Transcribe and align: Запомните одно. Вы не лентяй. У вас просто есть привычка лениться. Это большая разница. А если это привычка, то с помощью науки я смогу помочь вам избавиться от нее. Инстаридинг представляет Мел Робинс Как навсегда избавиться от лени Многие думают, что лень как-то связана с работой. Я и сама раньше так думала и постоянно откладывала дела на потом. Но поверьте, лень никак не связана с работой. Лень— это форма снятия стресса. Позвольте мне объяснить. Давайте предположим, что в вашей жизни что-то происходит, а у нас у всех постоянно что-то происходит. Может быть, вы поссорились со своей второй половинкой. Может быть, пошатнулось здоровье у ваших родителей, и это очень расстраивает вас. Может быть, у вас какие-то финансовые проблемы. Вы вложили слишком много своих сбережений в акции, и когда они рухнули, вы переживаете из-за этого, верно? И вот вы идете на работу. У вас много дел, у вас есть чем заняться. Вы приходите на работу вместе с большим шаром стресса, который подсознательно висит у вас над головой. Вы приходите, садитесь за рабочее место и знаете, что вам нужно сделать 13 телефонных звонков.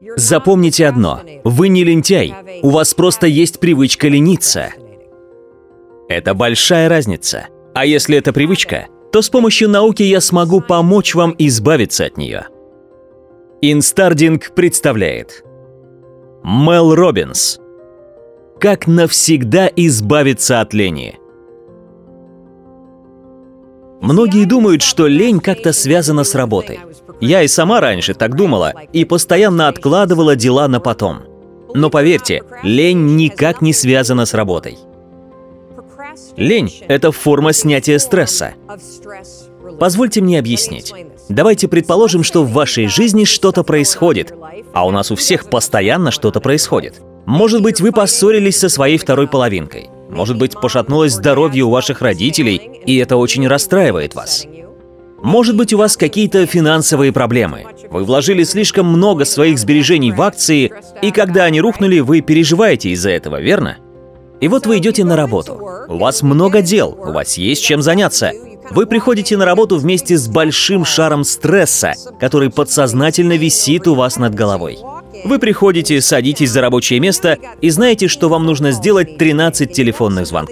Запомните 0.00 0.86
одно. 0.86 1.20
Вы 1.44 1.68
не 1.68 1.82
лентяй. 1.82 2.32
У 2.62 2.70
вас 2.70 2.94
просто 2.94 3.26
есть 3.26 3.58
привычка 3.58 4.08
лениться. 4.08 4.70
Это 6.08 6.34
большая 6.34 6.88
разница. 6.88 7.48
А 7.74 7.84
если 7.84 8.16
это 8.16 8.32
привычка, 8.32 8.86
то 9.12 9.22
с 9.22 9.28
помощью 9.28 9.68
науки 9.68 10.02
я 10.02 10.20
смогу 10.20 10.60
помочь 10.60 11.14
вам 11.14 11.34
избавиться 11.38 12.04
от 12.04 12.16
нее. 12.16 12.46
Инстаридинг 13.60 14.54
представляет 14.54 15.42
Мел 16.44 16.94
Робинс 16.94 17.58
Как 18.60 18.86
навсегда 18.86 19.68
избавиться 19.74 20.60
от 20.60 20.72
лени 20.74 21.18
Многие 24.00 24.44
думают, 24.44 24.82
что 24.82 25.08
лень 25.08 25.40
как-то 25.40 25.72
связана 25.72 26.22
с 26.22 26.36
работой. 26.36 26.78
Я 27.20 27.42
и 27.42 27.48
сама 27.48 27.80
раньше 27.80 28.14
так 28.14 28.36
думала 28.36 28.72
и 28.92 29.04
постоянно 29.04 29.68
откладывала 29.68 30.36
дела 30.36 30.68
на 30.68 30.80
потом. 30.80 31.22
Но 31.74 31.90
поверьте, 31.90 32.42
лень 32.62 33.16
никак 33.16 33.60
не 33.60 33.72
связана 33.72 34.26
с 34.26 34.34
работой. 34.34 34.78
Лень— 36.36 36.82
это 36.88 37.12
форма 37.12 37.52
снятия 37.52 37.98
стресса. 37.98 38.54
Позвольте 39.78 40.20
мне 40.20 40.38
объяснить. 40.38 40.92
Давайте 41.28 41.68
предположим, 41.68 42.22
что 42.22 42.42
в 42.42 42.52
вашей 42.52 42.86
жизни 42.86 43.24
что-то 43.24 43.62
происходит, 43.62 44.32
а 44.72 44.86
у 44.86 44.90
нас 44.90 45.10
у 45.10 45.16
всех 45.16 45.50
постоянно 45.50 46.10
что-то 46.10 46.40
происходит. 46.40 47.02
Может 47.26 47.62
быть, 47.62 47.80
вы 47.80 47.92
поссорились 47.92 48.58
со 48.58 48.68
своей 48.68 48.96
второй 48.96 49.28
половинкой. 49.28 49.90
Может 50.08 50.38
быть, 50.38 50.54
пошатнулось 50.54 51.12
здоровье 51.12 51.64
у 51.64 51.70
ваших 51.70 52.00
родителей, 52.00 52.56
и 52.86 52.96
это 52.96 53.16
очень 53.16 53.46
расстраивает 53.46 54.14
вас. 54.14 54.46
Может 55.22 55.56
быть, 55.56 55.72
у 55.72 55.78
вас 55.78 55.96
какие-то 55.96 56.46
финансовые 56.46 57.12
проблемы. 57.12 57.64
Вы 57.90 58.04
вложили 58.04 58.44
слишком 58.44 58.86
много 58.86 59.24
своих 59.24 59.58
сбережений 59.58 60.12
в 60.12 60.22
акции, 60.22 60.72
и 61.02 61.10
когда 61.10 61.44
они 61.44 61.60
рухнули, 61.60 62.00
вы 62.00 62.20
переживаете 62.20 62.90
из-за 62.90 63.10
этого, 63.10 63.40
верно? 63.40 63.78
И 64.40 64.46
вот 64.46 64.66
вы 64.66 64.78
идете 64.78 65.04
на 65.04 65.16
работу. 65.16 65.60
У 65.88 65.98
вас 65.98 66.22
много 66.22 66.62
дел, 66.62 66.96
у 66.96 67.12
вас 67.12 67.36
есть 67.36 67.64
чем 67.64 67.82
заняться. 67.82 68.32
Вы 68.70 68.86
приходите 68.86 69.36
на 69.36 69.44
работу 69.44 69.78
вместе 69.78 70.16
с 70.16 70.28
большим 70.28 70.84
шаром 70.84 71.24
стресса, 71.24 71.94
который 72.20 72.50
подсознательно 72.50 73.36
висит 73.36 73.88
у 73.88 73.94
вас 73.94 74.18
над 74.18 74.34
головой. 74.34 74.78
Вы 75.24 75.38
приходите, 75.38 76.00
садитесь 76.00 76.50
за 76.50 76.60
рабочее 76.60 77.00
место 77.00 77.38
и 77.60 77.70
знаете, 77.70 78.08
что 78.08 78.28
вам 78.28 78.44
нужно 78.44 78.70
сделать 78.70 79.18
13 79.18 79.72
телефонных 79.72 80.26
звонков. 80.26 80.46